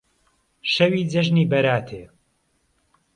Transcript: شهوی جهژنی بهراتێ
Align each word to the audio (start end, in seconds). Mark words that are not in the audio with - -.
شهوی 0.73 1.03
جهژنی 1.11 1.43
بهراتێ 1.51 2.03